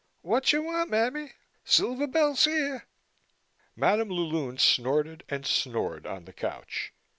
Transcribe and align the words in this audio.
"What 0.23 0.51
you 0.51 0.63
want, 0.63 0.89
mammy? 0.89 1.33
Silver 1.63 2.07
Bell's 2.07 2.45
here." 2.45 2.87
Madam 3.75 4.09
la 4.09 4.23
Lune 4.23 4.57
snorted 4.57 5.23
and 5.29 5.45
snored 5.45 6.07
on 6.07 6.25
the 6.25 6.33
couch. 6.33 6.91